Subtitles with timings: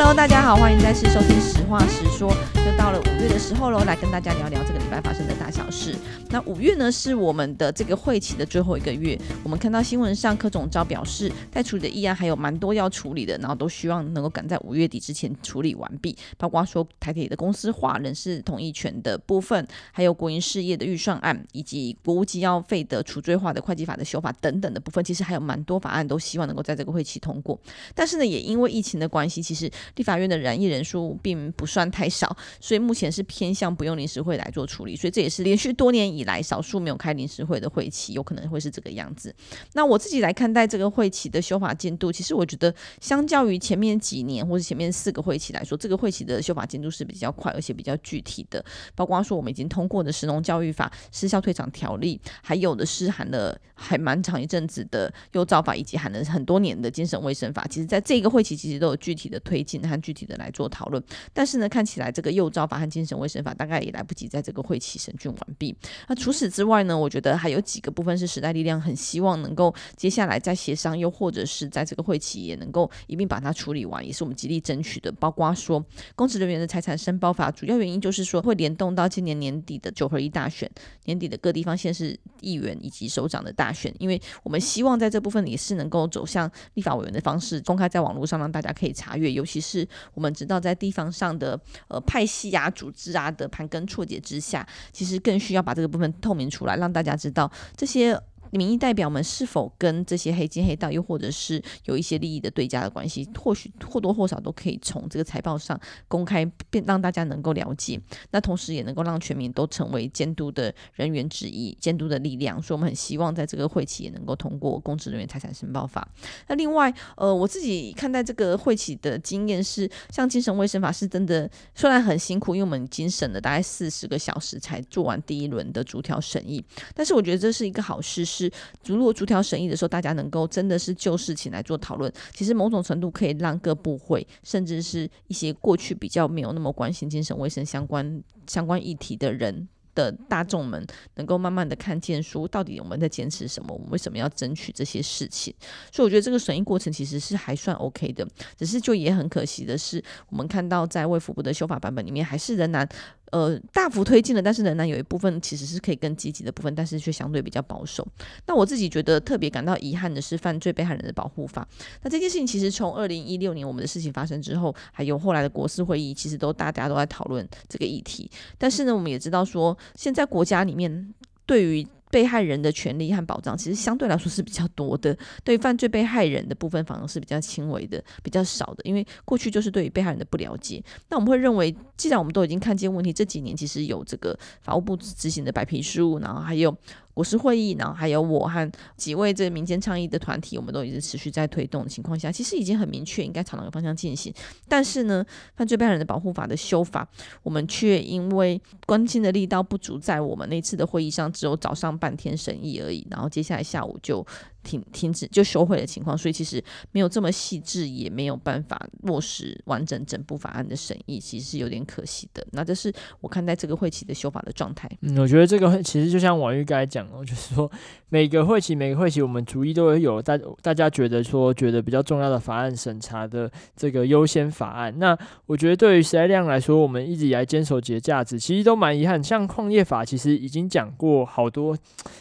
[0.00, 2.30] Hello，大家好，欢迎再次收听《实话实说》。
[2.64, 5.96] 又到了五月的时候喽，来跟大家聊聊这个礼拜发生的大小事。
[6.30, 9.18] 那五月呢，是我们的这个会期的最后一个月。
[9.42, 16.14] 我们看到新闻上，柯总召表示，待处理的议案还有蛮多要处理的，然后都希望能够赶在五月底之前处理完毕。
[16.36, 27.58] 包括说台铁的公司化、人事同意权的部分，还有国营事业的预算案，以及国务机要费的除罪化的会计法的修法等等的部分，其实还有蛮多法案都希望能够在这个会期通过。
[27.94, 39.34] 但是呢，也因为疫情的关系，其实立法院的染疫人数并不算太少，所以目前是偏向不用临时会来做处理，所以这也是连续多年以来少数没有开临时会的会期，有可能会是这个样子。
[39.74, 48.64] 那我自己来看待这个会期的修法进度，其实我觉得相较于前面几年或者前面四个会期来说，这个会期的修法进度是比较快，而且比较具体的。
[48.94, 61.02] 包括说我们已经通过的食农教育法、失效退场条例，还有的是含了还蛮长一阵子的幼照法，以及含了很多年的精神卫生法，其实在这个会期其实都有具体的推进和具体的来做讨论。
[61.32, 65.76] 但是呢，看起来这个幼照法和精神卫生法大概也来不及在这个会期审讯完毕。
[66.08, 75.12] 那除此之外呢，我觉得还有几个部分是时代力量很希望能够接下来再协商，又或者是在这个会期也能够一并把它处理完，也是我们极力争取的。
[75.12, 75.84] 包括说
[76.16, 80.70] 公职人员的财产申报法，主要原因就是说会联动到今年年底的九合一大选，
[81.04, 98.18] 年底的各地方县市议员以及首长的大选，因为我们希望在这部分也是能够走向立法委员的方式，公开在网络上让大家可以查阅，尤其是我们知道在地方上的呃派系啊、组织啊的盘根错节之下，其实更需要把这个部部分透明出来，让大家知道这些。
[98.50, 108.00] 民意代表们是否跟这些黑金黑道，又或者是有一些利益的对家的关系，或许或多或少都可以从这个财报上公开，便让大家能够了解。
[108.30, 112.60] 那同时也能够让全民都成为监督的人员之一，监督的力量。
[112.62, 116.06] 所以我们很希望在这个会期也能够通过公职人员财产申报法。
[116.46, 128.24] 那另外，呃，我自己看待这个会期的经验是，像精神卫生法是真的，虽然很辛苦，因为我们已经审了大概四十个小时才做完第一轮的逐条审议，但是我觉得这是一个好事。
[128.38, 128.50] 是，
[128.84, 139.68] 如果逐条审议的时候，大家能够真的是就事情来做讨论，其实某种程度可以让各部会，甚至是一些过去比较没有那么关心精神卫生相关相关议题的人。
[139.94, 145.52] 的大众们能够慢慢的看见，说到底我们在坚持什么，我们为什么要争取这些事情？
[145.90, 148.24] 所以我觉得这个审议过程其实是还算 OK 的，
[148.56, 152.88] 只是就也很可惜的是，我们看到在卫福部的修法版本里面，还是仍然
[153.30, 158.06] 呃大幅推进了，但是仍然有一部分其实是可以更积极的部分，但是却相对比较保守。
[158.46, 161.66] 那我自己觉得特别感到遗憾的是犯罪被害人的保护法。
[162.02, 168.30] 那这件事情其实从二零一六年我们的事情发生之后，还有后来的国事会议，其实都大家都在讨论这个议题。
[168.56, 169.76] 但是呢，我们也知道说。
[169.94, 171.14] 现在国家里面
[171.44, 175.16] 对于被害人的权利和保障，其实相对来说是比较多的。
[175.44, 178.82] 对犯罪被害人的部分，反而是比较轻微的、比较少的。
[178.84, 180.82] 因为过去就是对于被害人的不了解。
[181.08, 186.76] 那我们会认为，既然我们都已经看见问题，这几年其实有这个法务部执行的白皮书，然后还有。
[187.18, 194.32] 国是会议，然后还有我和几位这个民间倡议的团体，我们都一直持续在推动的情况下，其实已经很明确，应该朝哪个方向进行。
[194.68, 197.08] 但是呢，犯罪被害人的保护法的修法，
[197.42, 204.24] 我们却因为关心的力道不足，在我们那次的会议上只有早上半天审议而已，然后接下来下午就。
[204.62, 212.46] 停停止就收回的情况，所以其实没有这么细致，也没有办法落实完整整部法案的审议，其实是有点可惜的。
[212.52, 214.88] 那这是我看待这个会期的修法的状态。
[215.02, 217.70] 嗯，我觉得这个其实就像王玉刚才讲的，就是说
[218.08, 224.92] 每个会期每个会期，我们逐一都会有大大家觉得说觉得比较重要的法案审查的这个优先法案。
[224.98, 225.16] 那
[225.46, 229.22] 我觉得对于时代量来说，我们一直以来坚守几个价值，其实都蛮遗憾。
[229.22, 231.76] 像矿业法，其实已经讲过好多，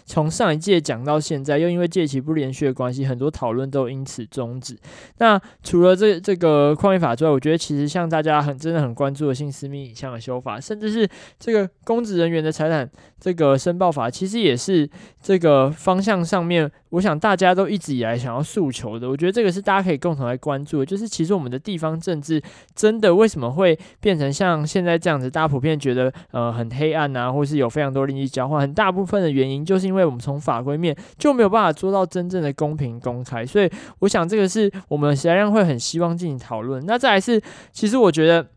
[0.06, 4.78] 从上一届讲到现在，又因为届期不连续的关系，很多讨论都因此终止。
[5.20, 11.08] 那除了这这个矿业法之外，我觉得其实像大家很真的很关注的性私密影像的修法，甚至是
[11.40, 12.88] 这个公职人员的财产
[13.20, 14.88] 这个申报法，其实也是
[15.22, 19.10] 这个方向上面，我想大家都一直以来想要诉求的。
[19.10, 22.42] 我觉得这个是大家可以共同来关注的，就是其实我们的地方政治
[22.76, 25.32] 真的为什么会变成像现在这样子？
[25.32, 33.70] 大家普遍觉得呃很黑暗啊，或是有非常多利益交换，很大部分的原因就是因为我们从法规面就没有办法做到真正的公平公开，所以
[34.00, 36.84] 我想这个是我们实际上会很希望进行讨论。
[36.88, 37.40] 那再来是，
[37.72, 38.57] 其实我觉得。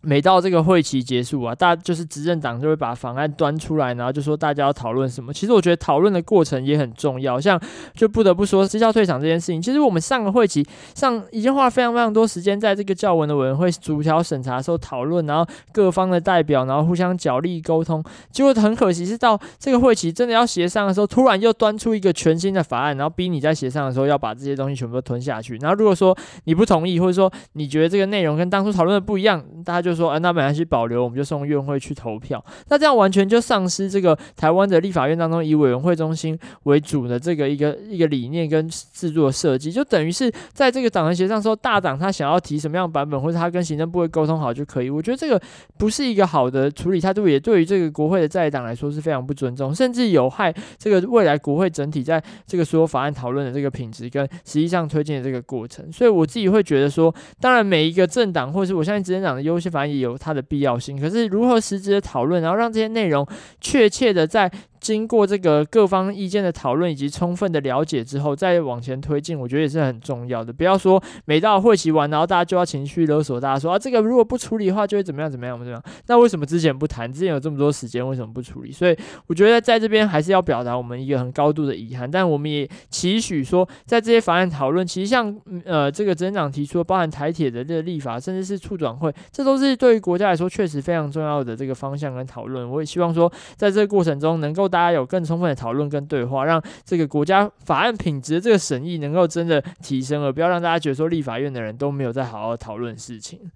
[0.00, 5.32] 每到这个会期结束啊，大家就是执政党就会把法案端出来，然后就说大家要讨论什么。
[5.32, 7.60] 其实我觉得讨论的过程也很重要，像
[7.94, 9.60] 就不得不说绩效退场这件事情。
[9.60, 10.64] 其实我们上个会期
[10.94, 18.02] 上已经花了非常非常多时间在这个教文的委员会逐条审查的时候讨论，然后各方的代表然后互相角力沟通。
[18.30, 25.56] 结果很可惜是到这个会期真的要协商的时候，突然又端出一个全新的法案，然后逼你在协商的时候要把这些东西全部都吞下去。
[25.56, 32.44] 然后如果说你不同意，或者说你觉得这个内容跟当初讨论的不一样，大家就就说，啊，那没关系，保留，我们就送院会去投票。
[32.68, 44.90] 那这样完全就丧失这个台湾的立法院当中以委员会中心为主的这个一个一个理念跟制作设计，就等于是在这个党团协商时候，大党他想要提什么样的版本，或者他跟行政部会沟通好就可以。
[44.90, 45.40] 我觉得这个
[45.78, 55.90] 不是一个好的处理态度，也对于这个国会的在党来说是非常不尊重，甚至有害这个未来国会整体在这个所有法案讨论的这个品质跟实际上推进的这个过程。
[55.92, 63.24] 所以我自己会觉得说，当然每一个政党或是我相信执政党的优先法翻译有它的必要性，可是如何实质的讨论，然后让这些内容
[63.60, 64.50] 确切的在。
[64.88, 70.50] 经过这个各方意见的讨论以及充分的了解之后，再往前推进，我觉得也是很重要的。
[70.50, 75.82] 不要说每到会期完，然后大家就要情绪勒索，大家说啊，这个如果不处理的话，就会怎么样怎么样怎么样。
[76.06, 77.12] 那为什么之前不谈？
[77.12, 78.72] 之前有这么多时间，为什么不处理？
[78.72, 78.96] 所以
[79.26, 92.70] 我觉得在这边还是要表达我们一个很高度的遗憾，但我们也期许说，在这些法案讨论，其实像呃这个执政党提出包含台铁的这个立法，甚至是促转会，这都是对于国家来说确实非常重要的这个方向跟讨论。
[92.70, 94.68] 我也希望说，在这个过程中能够。
[94.68, 103.50] 大大家有更充分的讨论跟对话，让这个国家法案品质的这个审议能够真的提升，而不要让大家觉得说立法院的人都没有在好好讨论事情。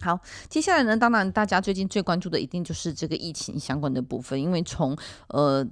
[0.00, 0.18] 好，
[0.48, 4.96] 接下来呢，当然大家最近最关注的一定就是这个疫情相关的部分，因为从
[5.28, 5.66] 呃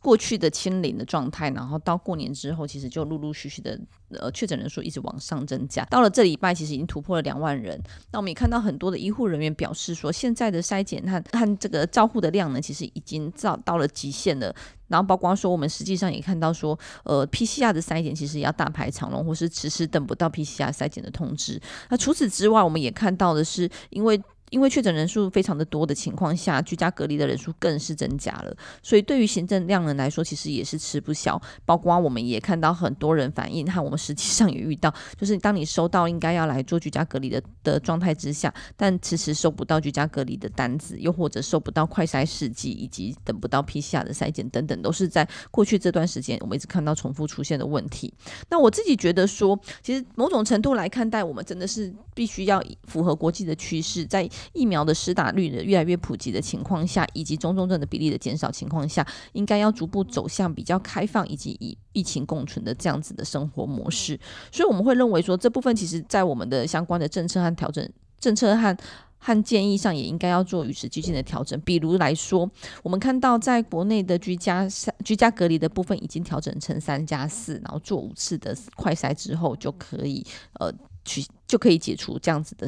[0.00, 3.78] 过去的清零的状态，然后到过年之后，其实就陆陆续续的
[4.20, 7.80] 呃确诊人数一直往上增加，到了这礼拜其实已经突破了两万人。
[8.12, 14.54] 那我们也看到很多的医护人员表示说，现在的筛检和和这个照护的量呢，其实已经到到了极限了。
[14.88, 21.58] 然后包括说，我们实际上也看到说，呃，PCR 的筛检其实也要大排长龙，或是迟迟等不到 PCR 筛检的通知。
[21.88, 24.20] 那除此之外，我们也看到的是，因为
[24.52, 31.40] 因为确诊人数非常的多的情况下，居家隔离的人数更是增加了，所以对于行政量人来说，其实也是吃不消。
[31.64, 48.12] 包括我们也看到很多人反映，和我们实际上也遇到，就是当你收到应该要来做居家隔离的的状态之下，但迟迟收不到居家隔离的单子，又或者收不到快筛试剂，以及等不到 PCR 的筛检等等，都是在过去这段时间我们一直看到重复出现的问题。
[48.50, 64.18] 那我自己觉得说，其实某种程度来看待，我们真的是必须要符合国际的趋势，在疫苗的施打率的越来越普及的情况下，以及中重症的比例的减少情况下，应该要逐步走向比较开放以及以疫情共存的这样子的生活模式。
[64.50, 68.76] 所以我们会认为说，这部分其实在我们的相关的政策和调整政策和
[69.18, 71.60] 和建议上，也应该要做与时俱进的调整。
[71.60, 72.50] 比如来说，
[72.82, 74.66] 我们看到在国内的居家
[75.04, 80.26] 居家隔离的部分已经调整成三加四，然后做五次的快筛之后就可以
[80.58, 80.72] 呃
[81.04, 82.66] 去就可以解除这样子的。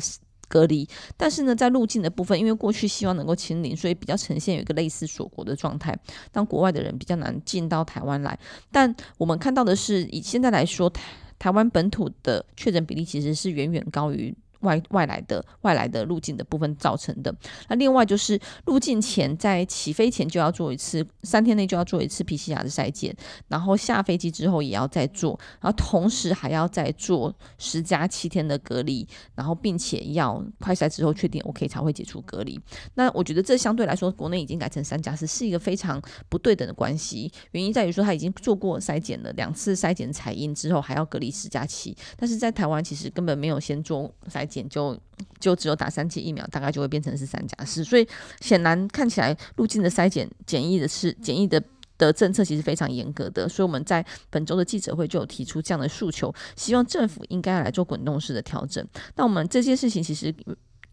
[0.55, 5.99] 隔离，但是呢，在入境的部分，因为过去希望能够清零，所以比较呈现有一个类似锁国的状态，
[6.31, 8.39] 当国外的人比较难进到台湾来。
[8.71, 11.03] 但我们看到的是，以现在来说，台
[11.45, 14.35] 台湾本土的确诊比例其实是远远高于。
[14.65, 17.35] 外外来的外来的入境的部分造成的。
[17.69, 23.15] 那另外就是入境前在起飞前就要做一次，三天内就要做一次 PCR 的筛检，
[23.49, 32.59] 然后下飞机之后也要再做，然后同时还要再做十加七天的隔离，然后并且要快筛之后确定 OK 才会解除隔离。
[32.95, 37.31] 那我觉得这相对来说，国内已经改成三加四是一个非常不对等的关系。
[37.53, 44.69] 原因在于说他已经做过筛检了两次筛检采阴之后还要隔离十加七，但是在台湾其实根本没有先做筛检。
[44.69, 44.99] 就
[45.39, 48.09] 就只有打三期疫苗，大概就会变成是三加四，所以
[48.41, 51.63] 显然看起来入境的筛检检疫的是检疫的
[51.99, 58.85] 的政策其实非常严格的，所以我们在本周的记者会就有提出这样的诉求，希望政府应该来做滚动式的调整。
[59.17, 60.35] 那我们这件事情其实。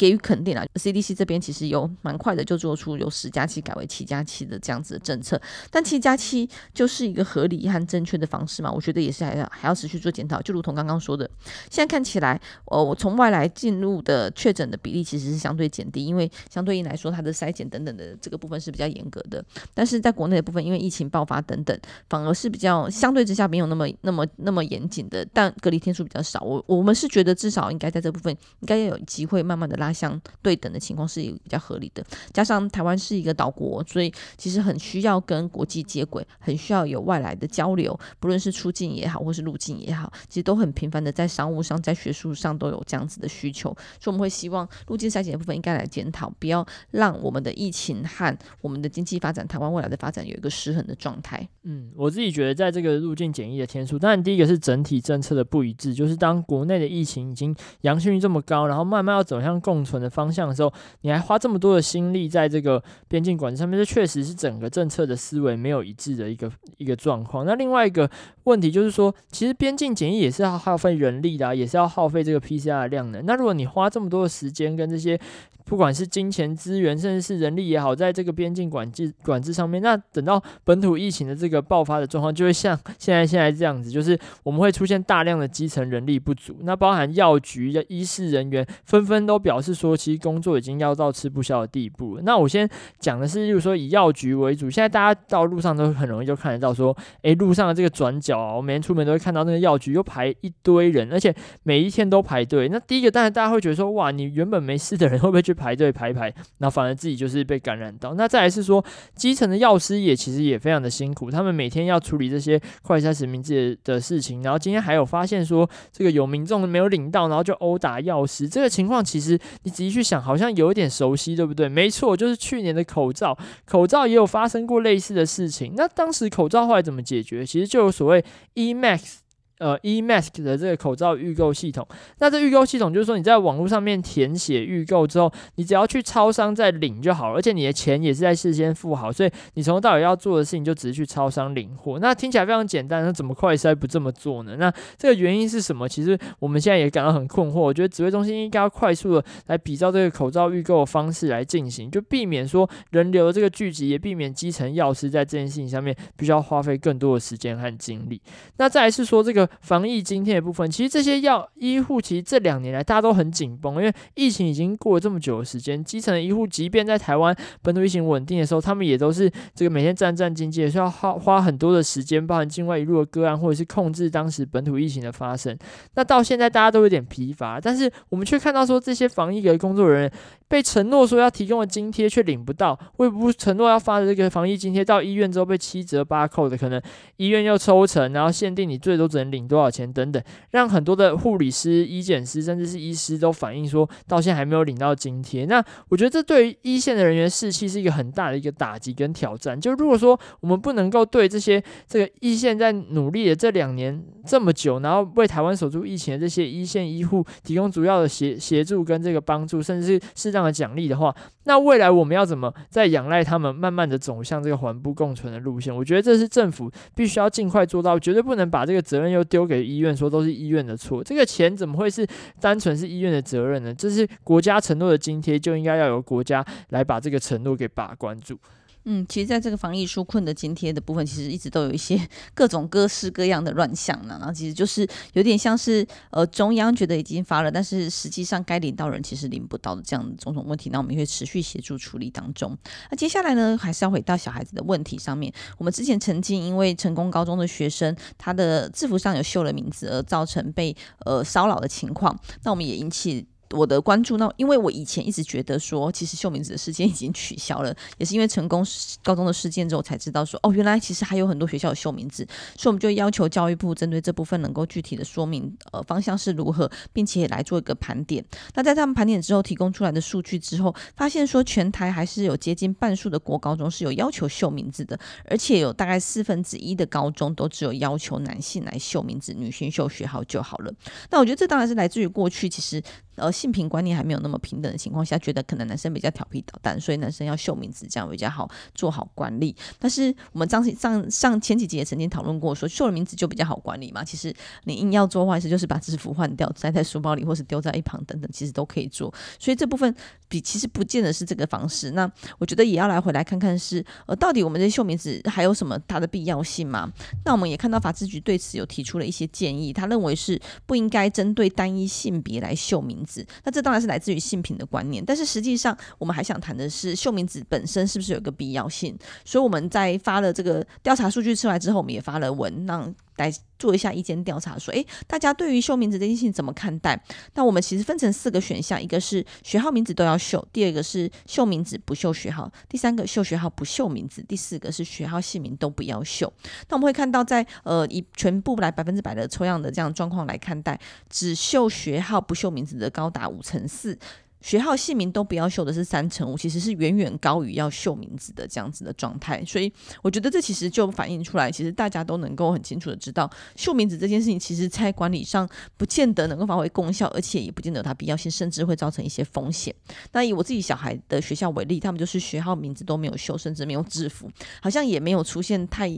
[0.01, 5.39] 给予肯定啊，CDC 这边其实有蛮快的就做出由十加七改为七加七的这样子的政策，
[5.69, 8.71] 但七加七就是一个合理和正确的方式嘛？
[8.71, 10.41] 我觉得也是还要还要持续做检讨。
[10.41, 11.29] 就如同刚刚说的，
[11.69, 19.45] 现在看起来，呃，我从外来进入的确诊的比例其实是相对减低，因为相对应来说它的筛检等等的这个部分是比较严格的。
[19.75, 21.79] 但是在国内的部分，因为疫情爆发等等，
[22.09, 26.41] 反而是比较相对之下没有那么那么那么严谨的，但隔离天数比较少。
[26.41, 29.90] 我我们是觉得至少应该在这部分应该要有机会慢慢的拉。
[29.93, 32.03] 相对等的情况是比较合理的。
[32.33, 43.69] 加上台湾是一个岛国，所以其实很需要跟国际接轨，很需要有外来的交流，不论是出境也好，或是入境也好，其实都很频繁的在商务上、在学术上都有这样子的需求。
[43.99, 51.47] 所以我们会希望入境筛检的部分应该来检讨，不要让我们的疫情和我们的经济发展、台湾未来的发展有一个失衡的状态。
[51.63, 60.71] 嗯，我自己觉得在这个入境检疫的天数，当然第一个是整体政策的不一致，就是当国内的疫情已经阳性率这么高，然后慢慢要走向共存的方向的时候，
[61.01, 67.45] 你还花这么多的心力在这个边境管制上面，这确实是整个政策的思维没有一致的一个一个状况。
[67.45, 68.09] 那另外一个
[68.43, 73.21] 问题就是说，其实边境检疫也是要耗费人力的啊，也是要耗费这个 PCR 的量的。
[73.23, 75.19] 那如果你花这么多的时间跟这些
[75.63, 92.19] 不管是金钱资源，甚至是人力也好，在这个边境管制管制上面，那等到本土疫情的这个爆发的状况，就会像 现在现在这样子，就是我们会出现大量的基层人力不足，那包含药局的医事人员纷纷都表是说，其实工作已经要到吃不消的地步。
[92.23, 92.67] 那我先
[92.99, 102.67] 讲的是，就是说以药局为主，现在大家到路上都很容易就看得到说，诶，路上的这个转角啊，我每天出门都会看到那个药局又排一堆人，而且每一天都排队。
[102.67, 105.51] 那第一个当然大家会觉得说，哇，你原本没事的人会不会去？
[105.61, 108.15] 排队排排，那反而自己就是被感染到。
[108.15, 114.41] 那再来是说，基层的药师也其实也非常的辛苦，他们每天要处理这些快筛实名制的事情。
[114.41, 118.49] 然后今天还有发现说，这个有民众没有领到，然后就殴打药师。
[118.49, 121.69] 这个情况其实你仔细去想，好像有一点熟悉，对不对？
[121.69, 125.73] 没错，就是去年的口罩，口罩也有发生过类似的事情。
[125.75, 127.45] 那当时口罩后来怎么解决？
[127.45, 128.23] 其实就有所谓
[128.55, 129.20] E-Max。
[129.61, 131.87] 呃，eMask 的这个口罩预购系统，
[132.17, 141.99] 那这预购系统就是说你在网络上面填写预购之后，你只要去超商再领就好了，而且你的钱也是在事先付好，所以你从头到尾要做的事情就只是去超商领货。
[141.99, 144.55] 那听起来非常简单，那怎么快筛不这么做呢？
[144.57, 145.87] 那这个原因是什么？
[145.87, 147.59] 其实我们现在也感到很困惑。
[147.59, 158.19] 我觉得指挥中心应该要快速的来比照这个口罩预购的方式来进行，就避免说人流的这个聚集，也避免基层药师在这件事情上面必须要花费更多的时间和精力。
[158.57, 159.47] 那再来是说这个。
[159.59, 175.57] 防疫津贴的部分，其实这些药医护，其实这两年来大家都很紧绷，因为疫情已经过了这么久的时间，基层的医护即便在台湾本土疫情稳定的时候，他们也都是这个每天战战兢兢，也是要花花很多的时间，包含境外一路的个案，或者是控制当时本土疫情的发生。
[175.95, 180.11] 那到现在大家都有点疲乏，但是我们却看到说这些防疫的工作人员
[180.51, 186.81] 被承诺说要提供的津贴却领不到，为不承诺要发的这个防疫津贴，到医院之后被七折八扣的，可能
[187.15, 195.45] 医院又抽成，然后限定你最多只能领多少钱等等，让很多的护理师、医检师甚至是医师都反映说，到现在还没有领到津贴。
[195.45, 199.57] 那我觉得这对于一线的人员士气是一个很大的一个打击跟挑战。
[199.57, 215.75] 就如果说我们不能够对这些这个一线在努力的这两年这么久，然后为台湾守住疫情的这些一线医护提供主要的协协助跟这个帮助，甚至是适当的奖励的话，那未来我们要怎么再仰赖他们，慢慢的走向这个环不共存的路线？
[215.75, 221.03] 我觉得这是政府必须要尽快做到，绝对不能把这个责任又丢给医院，说都是医院的错。
[221.03, 222.05] 这个钱怎么会是
[222.39, 223.73] 单纯是医院的责任呢？
[223.73, 228.37] 这是国家承诺的津贴，就应该要由国家来把这个承诺给把关住。
[228.85, 231.99] 嗯，其实，在这个防疫纾困的津贴的部分，其实一直都有一些
[232.33, 234.17] 各种各式各样的乱象呢。
[234.19, 240.69] 然后，其实就是有点像是呃，中央觉得已经发了，但是实际上该领到人其实领不到的这样种种问题。
[240.71, 242.57] 那我们会持续协助处理当中。
[242.89, 245.31] 那接下来呢，还是要回到小孩子的问题上面。
[245.57, 253.27] 我们之前曾经因为成功高中的学生他的制服上有绣了名字，而造成被呃骚扰的情况，那我们也引起。
[253.51, 258.65] 我的关注，那因为我以前一直觉得说，其实秀名字的事件已经取消了，也是因为成功
[259.03, 262.25] 高中的事件之后才知道说，哦，原来其实还有很多学校有秀名字，
[262.57, 268.23] 所以我们就要求教育部针对这部分能够具体的说明，呃，方向是如何，并且来做一个盘点。
[268.55, 280.73] 那在他们盘点之后提供出来的数据之后，发现说全台还是有接近半数的国高中是有要求秀名字的，而且有大概四分之一的高中都只有要求男性来秀名字，女性秀学号就好了。
[281.09, 282.81] 那我觉得这当然是来自于过去其实。
[283.15, 289.55] 呃，性平观念还没有那么平等的情况下，觉得可能男生比较调皮捣蛋，所以男生要秀名字，这样比较好做好管理。
[289.77, 294.03] 但是我们上上上前几集也曾经讨论过说，秀了名字就比较好管理嘛。
[294.03, 299.13] 其实你硬要做坏事，就是把制服换掉，塞在书包里，或是丢在一旁等等，其实都可以做。
[299.37, 299.93] 所以这部分
[300.29, 301.91] 比其实不见得是这个方式。
[301.91, 306.91] 那我觉得也要来回来看看是呃，到底我们这秀名字还有什么它的必要性吗？
[307.25, 313.00] 那我们也看到法制局对此有提出了一些建议，他认为是不应该针对单一性别来秀名。
[313.01, 318.95] 名字，那这当然是来自于性品的观念，但是实际上我们还想谈的是秀名字本身是不是有个必要性？
[319.25, 327.01] 所以我们在发了这个调查数据出来之后，我们也发了文，让来做一下意见调查，说，诶，大家对于秀名字这件事情怎么看待？
[327.35, 336.31] 那我们其实分成四个选项，一个是学号名字都要秀，第二个是秀名字不秀学号，第三个秀学号不秀名字，第四个是学号姓名都不要秀。
[336.69, 343.97] 那我们会看到在，呃以全部来百分之百的抽样的这样状况来看待，只秀学号不秀名字的高达五成四。
[344.41, 349.71] 学号姓名都不要绣的是三成五，其实是远远高于要绣名字的这样子的状态，所以
[350.01, 359.73] 我觉得这其实就反映出来，其实大家都能够很清楚的知道，秀名字这件事情，其实在管理上不见得能够发挥功效，而且也不见得它必要性，甚至会造成一些风险。
[360.11, 364.29] 那以我自己小孩的学校为例，他们就是学号名字都没有秀，甚至没有制服，
[364.61, 365.89] 好像也没有出现太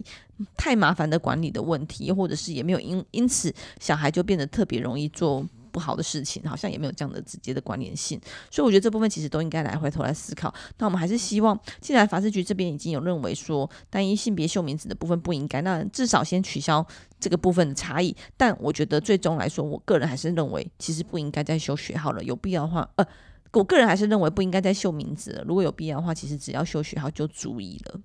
[0.58, 5.46] 太麻烦的管理的问题，或者是也没有因因此小孩就变得特别容易做。
[5.74, 10.54] 不好的事情好像也没有这样的直接的关联性，所以我觉得这部分其实都应该来回头来思考。
[10.78, 16.86] 那我们还是希望，既然法制局这边已经有认为说单一性别秀名字的部分不应该，那至少先取消
[17.20, 18.16] 这个部分的差异。
[18.38, 22.24] 但我觉得最终来说，我个人还是认为其实不应该再修学号了。
[22.24, 23.06] 有必要的话，呃，
[23.52, 25.44] 我个人还是认为不应该再秀名字了。
[25.48, 28.00] 如果有必要的话，其实只要修学号就足以了。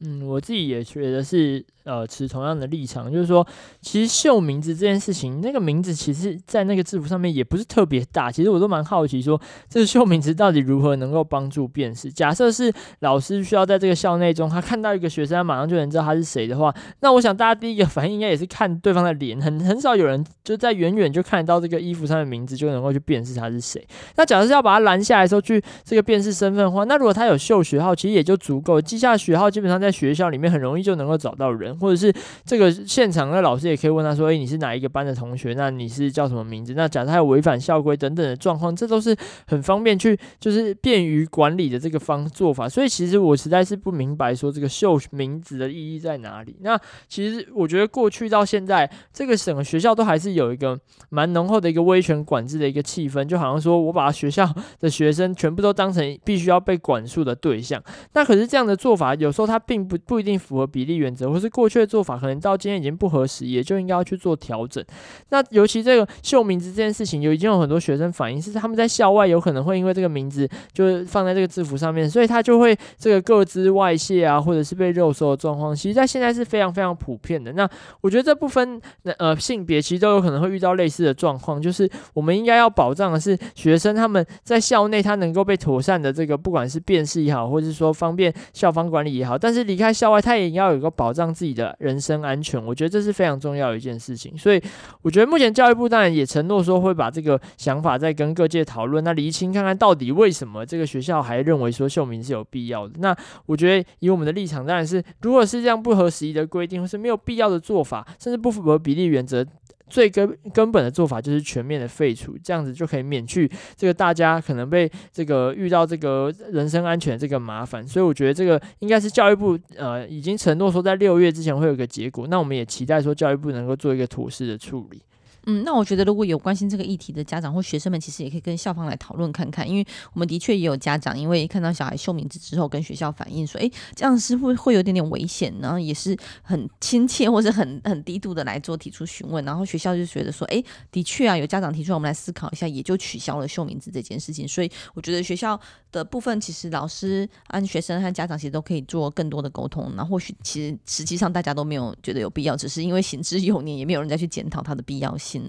[0.00, 1.64] 嗯，我自己也觉得是。
[1.84, 3.44] 呃，持同样的立场，就是说，
[3.80, 8.30] 其实秀名字这件事情，那个名字其实，在那个制服上面也不是特别大。
[8.30, 12.12] 其实我都蛮好奇，说这个秀名字到底如何能够帮助辨识？
[12.12, 23.84] 假设是老师需要在这个校内中，他看到一个学生，他马上就能知道他是谁的话，那我想大家第一个 反应应该也是看对方的脸，很很少有人就在远远就看得到这个衣服上的名字，就能够去辨识他是谁。
[24.16, 31.76] 那假设是要把他拦下来的时候去这个辨识身份的话，那如果他有秀学号，其实也就足够，记下学号，基本上在学校里面很容易就能够找到人。
[31.78, 32.12] 或者是
[32.44, 35.54] 这个现场的老师也可以问他说：“诶，你是哪一个班的同学？
[35.54, 36.74] 那你是叫什么名字？
[36.74, 39.16] 那假设他有违反校规等等的状况，这都是
[39.46, 42.68] 很方便去，就是便于管理的这个方做法。
[42.68, 46.56] 所以其实我实在是不明白说这个秀名字的意义在哪里。
[46.60, 46.78] 那
[47.08, 50.78] 其实我觉得过去到现在，这个整个学校都还是有一个
[51.08, 57.82] 蛮浓厚的一个威权管制的一个气氛，就好像说我把学校的学生全部都当成必须要被管束的对象。
[58.12, 62.18] 那可是这样的做法，有时候他并不不一定符合比例原则，或是过去的做法。
[62.18, 64.84] 可能到今天已经不合时宜，就应该要去做调整。
[65.30, 77.52] 那尤其这个秀名字这件事情，有已经有很多学生反映，是他们在校外有可能会因为这个名字就是放在这个制服上面，所以他就会这个个资外泄啊，或者是被肉搜的状况，其实在现在是非常非常普遍的。
[77.52, 77.68] 那
[78.00, 78.80] 我觉得这部分
[79.16, 94.36] 呃性别其实都有可能会遇到类似的状况，就是我们应该要保障的是学生他们在校内他能够被妥善的这个不管是辨识也好，或者是说方便校方管理也好，但是离开校外他也要有个保障自己的人身安全，我觉得这是非常重要的一件事情。
[94.36, 94.60] 所以，
[95.02, 102.94] 我觉得目前教育部当然也承诺说会把这个想法再跟各界讨论，那厘清看看到底为什么这个学校还认为说秀明是有必要的。
[102.98, 109.46] 那我觉得以我们的立场，当然是如果是这样不合时宜的规定，或是没有必要的做法，甚至不符合比例原则。
[109.90, 117.86] 最根根本的做法就是全面的废除，这样子就可以免去这个大家可能被这个遇到这个人身安全这个麻烦。
[117.86, 125.02] 所以我觉得这个应该是教育部呃已经承诺说在六月之前会有个结果，那我们也期待说教育部能够做一个妥适的处理。
[125.50, 144.46] 嗯，那我觉得如果有关心这个议题的家长或学生们，其实也可以跟校方来讨论看看，因为我们的确也有家长，因为看到小孩秀名字之后，跟学校反映说，诶，这样是会会有点点危险，然后也是很亲切或者很很低度的来做提出询问，然后学校就觉得说，诶，的确啊，有家长提出，我们来思考一下，也就取消了秀名字这件事情。
[144.46, 145.60] 所以我觉得学校
[145.90, 155.39] 的部分，其实老师、按学生和家长其实都可以做更多的沟通，然后或许其实实际上大家都没有觉得有必要，只是因为行之有年，也没有人再去检讨它的必要性。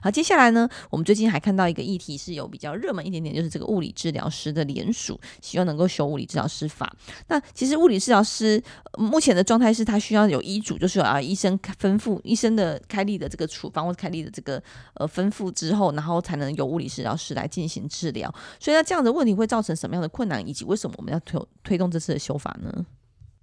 [0.00, 6.94] 好，接下来呢，我们最近还看到一个议题是有比较热门一点点，就是这个物理治疗师的联署，希望能够修物理治疗师法。
[7.28, 8.62] 那其实物理治疗师
[8.98, 14.62] 目前的状态是他需要有医嘱，就是啊医生吩咐医生的开立的这个处方或开立的这个
[14.94, 18.32] 呃吩咐之后，然后才能由物理治疗师来进行治疗。
[18.58, 22.84] 所以那这样的问题会造成什么样的困难，以及为什么我们要推推动这次的修法呢？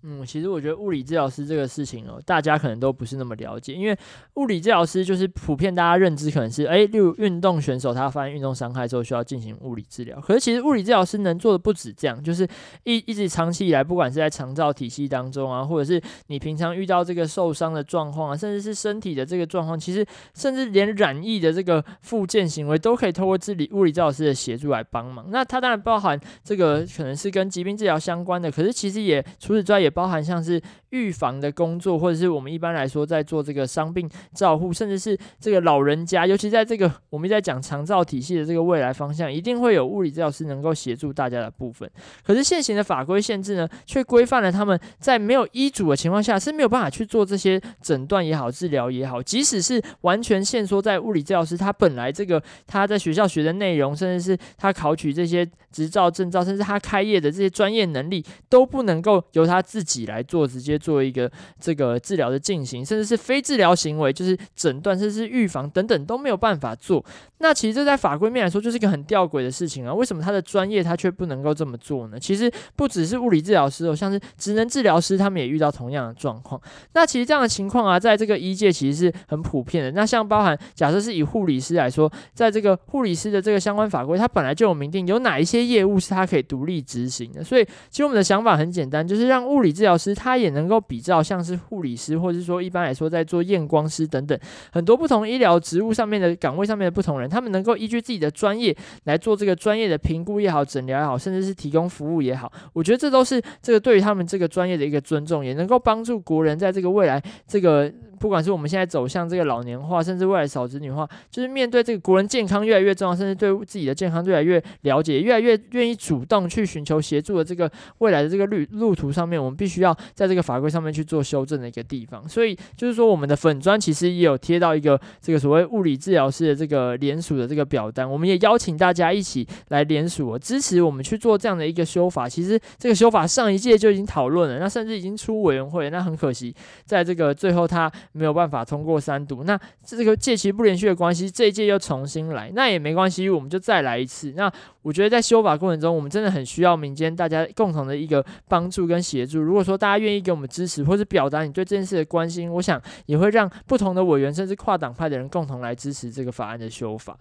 [0.04, 3.98] 嗯，其实我觉得物理治疗师这个事情哦，大家可能都不是那么了解，因为
[4.36, 12.48] 物理治疗师就是普遍大家认知可能是，诶，例如运动选手他发生运动伤害之后需要进行物理治疗，可是其实物理治疗师能做的不止这样，就是
[12.84, 25.28] 一一直长期以来，不管是在长照体系当中啊，或者是你平常遇到这个受伤的状况啊，甚至是身体的这个状况，其实甚至连染疫的这个复健行为都可以透过治理物理治疗师的协助来帮忙。
[25.30, 30.60] 那它当然包含这个可能是跟疾病治疗相关的，可是其实也除此之外也包含像是
[30.92, 41.90] 预防的工作，或者是我们一般来说在做这个伤病照护，甚至是这个老人家，尤其在这个我们在讲长照体系的这个未来方向，一定会有物理治疗师能够协助大家的部分。
[42.24, 67.04] 可是现行的法规限制呢，却规范了他们在没有医嘱的情况下是没有办法去做这些诊断也好、治疗也好，即使是完全限缩在物理治疗师他本来这个他在学校学的内容，甚至是他考取这些执照证照，甚至他开业的这些专业能力，都不能够由他自自己来做，直接做一个这个治疗的进行，甚至是非治疗行为，就是诊断，甚至是预防等等都没有办法做。
[67.40, 69.92] 那其实这在法规面来说，就是一个很吊诡的事情啊。
[69.94, 72.20] 为什么他的专业他却不能够这么做呢？
[72.20, 76.62] 其实不只是物理治疗师哦，像是职能治疗师，他们也遇到同样的状况。
[76.94, 79.92] 那其实这样的情况啊，在这个医界其实是很普遍的。
[79.92, 87.44] 那像包含假设是以护理师来说，在这个护理师的这个相关法规，它本来就有明定有哪一些业务是他可以独立执行的。
[87.44, 94.38] 所以，其实我们的想法很简单，就是让物理治疗师他也能够比照像是护理师，或者说一般来说在做验光师等等
[94.72, 107.92] 很多不同医疗职务上面的岗位上面的不同人，他们能够依据自己的专业来做这个专业的评估也好，诊疗也好，甚至是提供服务也好，我觉得这都是这个对于他们这个专业的一个尊重，也能够帮助国人在这个未来这个。
[108.22, 122.30] 不管是我们现在走向这个老年化，甚至未来少子女化，就是面对这个国人健康越来越重要，甚至对自己的健康越来越了解，越来越愿意主动去寻求协助的这个未来的这个路路途上面，我们必须要在这个法规上面去做修正的一个地方。
[122.30, 132.30] 所以就是说，我们的粉专其实也有贴到一个这个所谓物理治疗师的这个联署的这个表单，我们也邀请大家一起来联署，支持我们去做这样的一个修法。
[132.30, 136.54] 其实这个修法上一届就已经讨论了，那甚至已经出委员会，那很可惜，
[136.86, 137.92] 在这个最后他。
[138.14, 144.34] 没有办法通过三读，那这个届期不连续的关系，这一届又重新来，那也没关系，我们就再来一次。
[144.36, 149.40] 那我觉得在修法过程中，我们真的很需要民间大家共同的一个帮助跟协助。
[149.40, 157.18] 如果说大家愿意给我们支持，或是表达你对这件事的关心，我想也会让不同的委员甚至跨党派的人共同来支持这个法案的修法。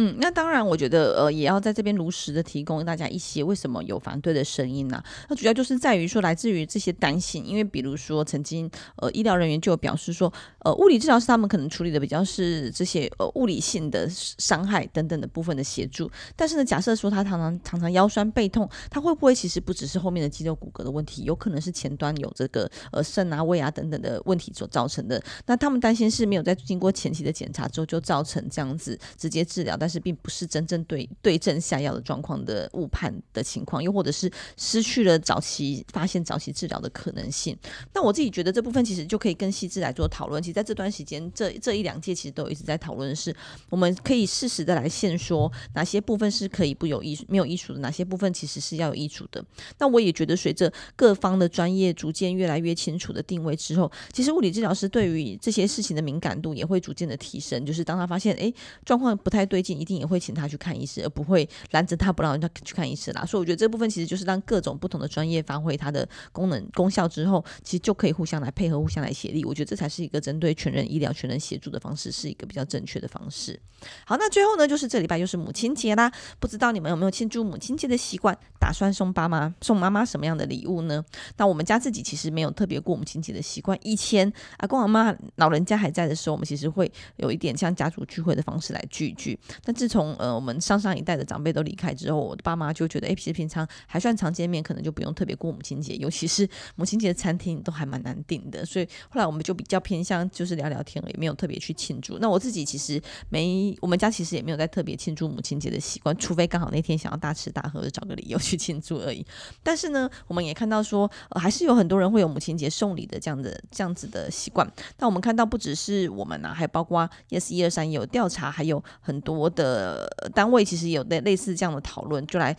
[0.00, 5.04] 嗯，那当然，我觉得呃，也要在这边如实的提供大家一些为什么有反对的声音呢、啊？
[5.28, 25.20] 那主要就是在于说，来自于这些担心，因为比如说曾经呃，医疗人员就表示说，呃，物理治疗师他们可能处理的比较是这些呃物理性的伤害等等的部分的协助，但是呢，假设说他常常常常腰酸背痛，他会不会其实不只是后面的肌肉骨骼的问题，有可能是前端有这个呃肾啊胃啊等等的问题所造成的？
[25.46, 37.56] 那他们担心是没有在经过前期的检查之后就造成这样子直接治疗，但但是并不是真正对对症下药的状况的误判的情况，又或者是失去了早期发现、早期治疗的可能性。
[37.94, 40.42] 那我自己觉得这部分其实就可以更细致来做讨论。
[40.42, 43.34] 其实在这段时间，这这一两届其实都一直在讨论的是，
[43.70, 49.42] 我们可以适时的来现说哪些部分是可以不有医没有医嘱的，哪些部分其实是要有医嘱的。
[49.78, 57.64] 那我也觉得随着各方的专业逐渐越来越清楚的定位之后，其实物理治疗师对于这些事情的敏感度也会逐渐的提升。
[57.64, 58.52] 就是当他发现哎
[58.84, 60.18] 状况不太对劲，一定也会。
[60.18, 63.24] 请他去看医师，而不会拦着他不让人家去看医师啦。
[63.24, 69.44] 所以我觉得这部分其实就是让各种不同的专业发挥它的功能功效之后，其实就可以互相来配合、互相来协力。
[69.44, 73.58] 我觉得这才是一个针对全人医疗、全人协助的方式，是一个比较正确的方式。
[74.04, 76.12] 好，那最后呢，就是这礼拜就是母亲节啦。
[76.40, 78.36] 不知道你们有没有庆祝母亲节的习惯？
[78.58, 81.02] 打算送爸妈、送妈妈什么样的礼物呢？
[81.36, 83.78] 那我们家自己其实没有特别过母亲节的习惯。
[83.82, 89.38] 以前阿公阿妈老人家还在的时候，我们其实会有一点像家族聚会的方式来聚一聚。
[89.64, 95.96] 但自从呃我们上上一代的长辈都离开之后，我的爸妈就觉得，哎，其实平常还算常见面，可能就不用特别过母亲节。
[95.96, 102.18] 尤其是母亲节的餐厅都还蛮难订的，所以后来我们就比较偏向就是聊聊天了，也没有特别去庆祝。
[102.18, 109.24] 那我自己其实没，我们家其实也没有在特别庆祝母亲节的习惯，除非刚好那天想要大吃大喝，找个理由去庆祝而已。
[109.62, 114.70] 但是呢，我们也看到说，呃，还是有很多人会有母亲节送礼的这样的这样子的习惯。
[114.98, 122.56] 那我们看到不只是我们啊，还包括 Yes 一二三也有调查，还有很多的单位其实有类类似这样的讨论，就来。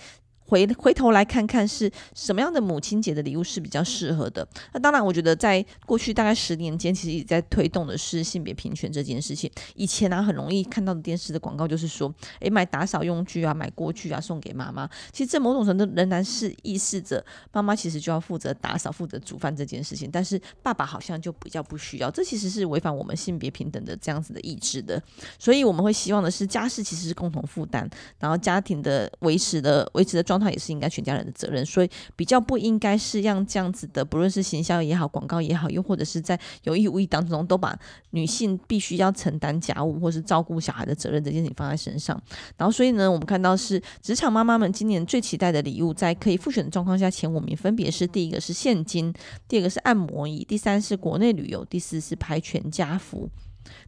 [0.49, 4.47] 回回头来看看是什么样的母亲节的礼物是比较适合的。
[4.73, 9.49] 那当然，我觉得在过去大概十年间，其实也在推动的是性别平权这件事情。
[9.75, 14.89] 以前啊，很容易看到的电视的广告就是说，诶，买打扫用具啊，买锅具啊，送给妈妈。
[15.12, 22.09] 其实这某种程度仍然是意示着妈妈其实就要负责打扫、负责煮饭这件事情，但是爸爸好像就比较不需要。
[22.09, 25.01] 这其实是违反我们性别平等的这样子的意志的。
[25.38, 37.78] 所以我们会希望的是，家事其实是共同负担，然后家庭的维持的维持的状状态也是应该全家人的责任，所以比较不应该是让这样子的，不论是行销也好，广告也好，又或者是在有意无意当中都把
[38.12, 42.19] 女性必须要承担家务或是照顾小孩的责任这件事情放在身上。
[42.58, 49.13] 然后，所以呢，我们看到是职场妈妈们今年最期待的礼物，在可以复选的状况下，前五名分别是：第一个是现金，
[49.47, 53.30] 第二个是按摩椅，第三是国内旅游，第四是拍全家福。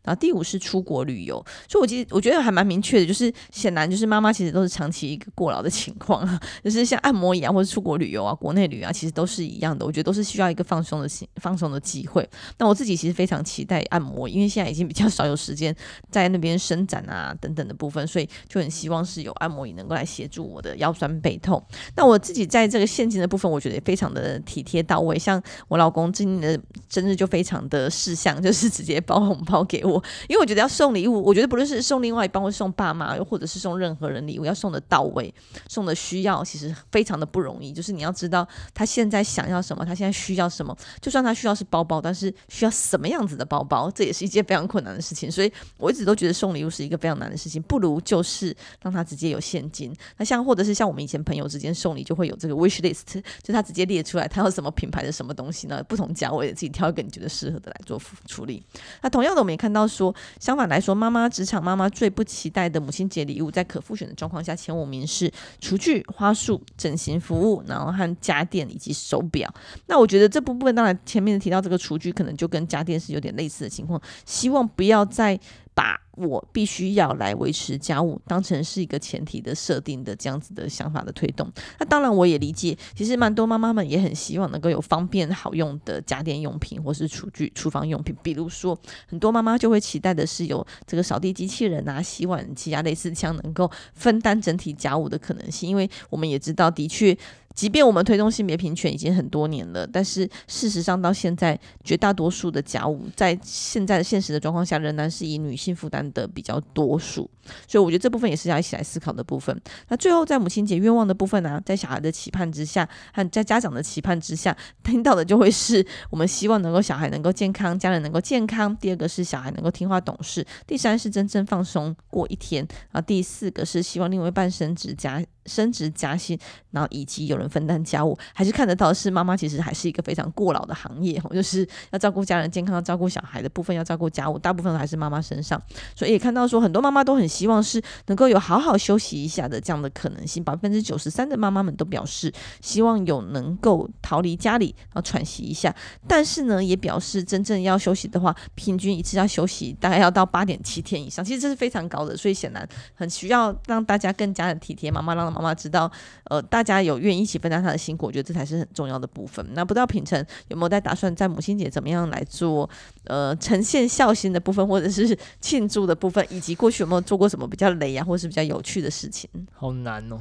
[0.04, 9.86] 然后第五是出国旅游，所以我其实我觉得还蛮明确的，就是显然就是妈妈其实都是长期一个过劳的情况啊，就是像按摩一样，或者出国旅游啊、国内旅游啊，其实都是一样的。
[9.86, 12.28] 我觉得都是需要一个放松的放松的机会。
[12.58, 15.76] 那我自己其实非常期待按摩，因为现在已经比较少有时间
[16.10, 21.62] 在那边伸展啊等等的部分，所以就很希望是有按摩椅能够来协助我的腰酸背痛。
[21.96, 25.18] 那我自己在这个现金的部分，我觉得也非常的体贴到位。
[25.18, 30.04] 像我老公今年的生日就非常的事项，就是直接包红包给我。
[30.28, 35.34] 因为我觉得要送礼物，我觉得不论是送另外一半，或送爸妈，又或者是送任何人礼物，要送的到位，
[35.70, 37.72] 送的需要，其实非常的不容易。
[37.72, 40.76] 就是你要知道他现在想要什么，他现在需要什么。
[41.00, 45.32] 就算他需要是包包，但是需要什么样子的包包，这也是一件非常困难的事情。
[45.32, 49.96] 所以我一直都觉得送礼物是一个非常难的事情，不如就是让他直接有现金。
[50.18, 55.84] 那像或者是像我们以前朋友之间送礼，就会有这个 wish list，就他直接列出来他要什么品牌的什么东西呢？
[55.88, 58.64] 不同价位的，自己挑一个你觉得适合的来做处理。
[59.02, 59.88] 那同样的，我们也看到。
[59.92, 69.54] 说相反来说，妈妈职场妈妈最不期待的母亲节礼物，在可复选的状况下，前五名是厨具、花束、整形服务，然后和家电以及手表。
[69.88, 75.38] 那我觉得这部分当然前面提到这个厨具，可能就跟家电是有点类似的情况，希望不要再。
[75.82, 97.18] 把我必须要来维持家务当成是一个前提的设定的这样子的想法的推动，那当然我也理解，其实蛮多妈妈们也很希望能够有方便好用的家电用品或是厨具、厨房用品，比如说很多妈妈就会期待的是有这个扫地机器人啊、洗碗机啊，类似这样能够分担整体家务的可能性，因为我们也知道，的确。
[97.54, 107.30] 即便我们推动性别平权已经很多年了，但是事实上到现在，绝大多数的家务在现在的现实的状况下，仍然是以女性负担的比较多数。
[107.68, 109.60] 所以我觉得这部分也是要一起来思考的部分。
[109.90, 118.76] 那最后在母亲节愿望的部分呢、在小孩的期盼之下，和在家长的期盼之下，听到的就会是我们希望能够小孩能够健康，家人能够健康。
[118.78, 120.46] 第二个是小孩能够听话懂事。
[120.68, 122.66] 第三是真正放松过一天。
[122.92, 126.38] 啊，第四个是希望另外半升职加升职加薪，
[126.70, 128.16] 然后以及有人分担家务。
[128.36, 135.60] 还是看得到是妈妈其实还是一个非常过劳的行业，就是要照顾家人健康，要照顾小孩的部分，要照顾家务，大部分还是妈妈身上。
[135.96, 137.32] 所以也看到说很多妈妈都很。
[137.32, 145.74] 希望是能够有好好休息一下的这样的可能性，百分之九十三的妈妈们都表示希望有能够逃离家里，然后喘息一下。
[146.10, 155.92] 但是呢，也表示真正要休息的话，平均一次要休息大概要到八点七天以上，其实这是非常高的，所以显然很需要让大家更加的体贴妈妈，让妈妈知道，
[156.26, 159.46] 呃，大家有愿意一起分担她的辛苦，我觉得这才是很重要的部分。
[159.54, 162.70] 那不知道品成有没有在打算在母亲节怎么样来做，
[163.06, 169.30] 呃，呈现孝心的部分，或者是庆祝的部分，以及过去有没有做过什么比较雷啊，或是比较有趣的事情？
[169.54, 170.20] 好难哦，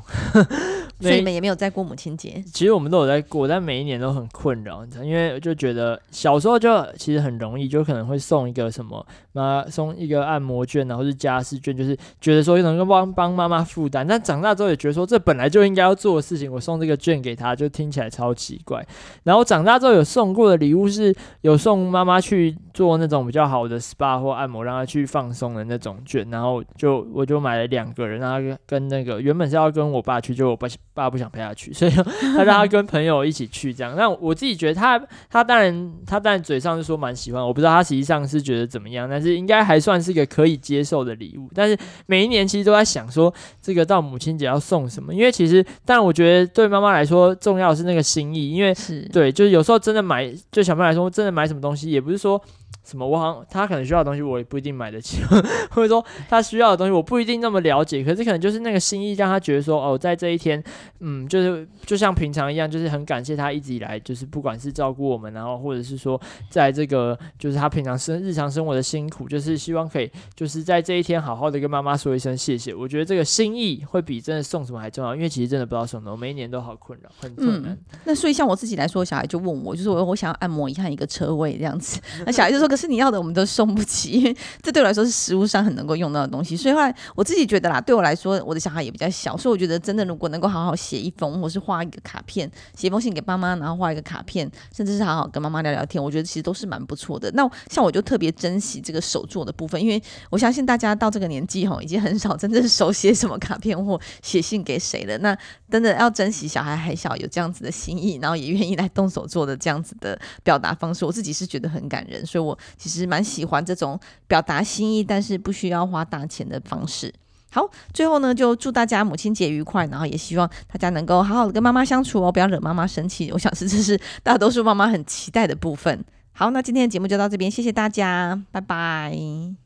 [1.00, 2.42] 所以你们也没有在过母亲节。
[2.52, 14.06] 其实我们都有在过，但每一年都很困扰，你知道，因为就觉得小时候就其实很容易，就可能会送一个什么妈送一个按摩券，然后是家事券，就是觉得说能够帮帮妈妈负担。
[14.06, 18.86] 但长大之后也觉得说说这本来就应该要做的事情，我送这个券给他，就听起来超奇怪。
[19.22, 27.30] 然后长大之后有送过的礼物是有送妈妈去做那种比较好的 SPA 或按摩，让她去放松的那种券，然后就我。
[27.30, 33.94] 就买了两个人，让他跟那个原本是要跟我爸去，就我爸爸不想陪他去， 所以他让他跟朋友一起去这样。
[33.94, 41.48] 那我自己觉得他他当然他当然嘴上是说蛮喜欢，我不知道他实际上是觉得怎么样，但是应该还算是个可以接受的礼物。
[41.54, 43.32] 但是每一年其实都在想说，
[43.62, 45.14] 这个到母亲节要送什么？
[45.14, 52.42] 因为其实，但我觉得对妈妈来说重要的是那个心意，因为是对，就是有时候真的买，对小朋友来说真的买什么东西，也不是说。
[52.82, 53.06] 什么？
[53.06, 55.22] 我好像他可能需要的东西，我也不一定买得起，
[55.70, 58.02] 或者说他需要的东西，我不一定那么了解。
[58.02, 60.62] 可是可能就是那个心意，让他觉得说，哦，在这一天，
[61.00, 72.74] 嗯，就是就像平常一样，就是很感谢他一直以来，就是不管是照顾我们，然后或者是说，在这个就是他平常生日常生活的辛苦，就是希望可以就是在这一天好好的跟妈妈说一声谢谢。
[72.74, 77.72] 我觉得这个心意会比真的送什么还重要，因为其实真的不知道送什么，我每一年都好困扰，很困难。
[77.72, 82.69] 嗯，那所以像我自己来说，小孩就问我，就是我我想要按摩一下一个车位这样子，那小孩就说。
[82.70, 86.56] 可是你要的我们都送不起， 因为这对我来说是食物上很能够用到的东西。
[86.56, 97.28] 所以后来我自己觉得啦，对我来说，我的小孩也比较小，所以我觉得真的如果能够好好写一封，或是画一个卡片，写一封信给爸妈，然后画一个卡片，甚至是好好跟妈妈聊聊天，我觉得其实都是蛮不错的。
[97.32, 105.18] 那像我就特别珍惜这个手作的部分，因为我相信大家到这个年纪吼，已经很少真正手写什么卡片或写信给谁了。
[105.18, 105.36] 那
[105.68, 117.12] 真的要珍惜小孩还小，有这样子的心意，然后也愿意来动手做的这样子的表达方式，我自己是觉得很感人，所以我其实蛮喜欢这种表达心意，但是不需要花大钱的方式。
[117.52, 123.30] 好，最后呢，就祝大家母亲节愉快，然后也希望大家能够好好的跟妈妈相处哦，不要惹妈妈生气。
[123.32, 126.04] 我想是这是大多数妈妈很期待的部分。
[126.32, 129.18] 好，那今天的节目就到这边，谢谢大家，拜拜，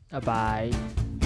[0.09, 1.24] 拜拜。